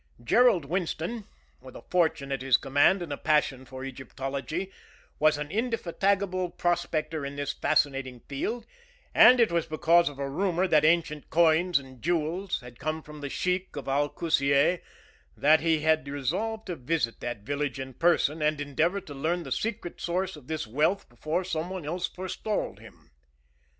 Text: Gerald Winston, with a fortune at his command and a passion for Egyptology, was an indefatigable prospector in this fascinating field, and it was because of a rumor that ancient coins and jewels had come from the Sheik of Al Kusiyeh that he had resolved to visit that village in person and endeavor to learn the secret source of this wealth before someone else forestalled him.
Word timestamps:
Gerald 0.23 0.65
Winston, 0.65 1.25
with 1.61 1.75
a 1.75 1.83
fortune 1.83 2.31
at 2.31 2.41
his 2.41 2.57
command 2.57 3.03
and 3.03 3.13
a 3.13 3.17
passion 3.19 3.65
for 3.65 3.83
Egyptology, 3.85 4.71
was 5.19 5.37
an 5.37 5.51
indefatigable 5.51 6.49
prospector 6.49 7.23
in 7.23 7.35
this 7.35 7.53
fascinating 7.53 8.21
field, 8.21 8.65
and 9.13 9.39
it 9.39 9.51
was 9.51 9.67
because 9.67 10.09
of 10.09 10.17
a 10.17 10.27
rumor 10.27 10.67
that 10.67 10.83
ancient 10.83 11.29
coins 11.29 11.77
and 11.77 12.01
jewels 12.01 12.61
had 12.61 12.79
come 12.79 13.03
from 13.03 13.21
the 13.21 13.29
Sheik 13.29 13.75
of 13.75 13.87
Al 13.87 14.09
Kusiyeh 14.09 14.79
that 15.37 15.59
he 15.59 15.81
had 15.81 16.07
resolved 16.07 16.65
to 16.65 16.75
visit 16.75 17.19
that 17.19 17.43
village 17.43 17.79
in 17.79 17.93
person 17.93 18.41
and 18.41 18.59
endeavor 18.59 19.01
to 19.01 19.13
learn 19.13 19.43
the 19.43 19.51
secret 19.51 20.01
source 20.01 20.35
of 20.35 20.47
this 20.47 20.65
wealth 20.65 21.07
before 21.09 21.43
someone 21.43 21.85
else 21.85 22.07
forestalled 22.07 22.79
him. 22.79 23.11